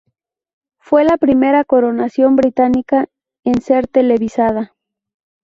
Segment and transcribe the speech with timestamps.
[0.79, 3.05] Fue la primera coronación británica
[3.43, 4.73] en ser televisada.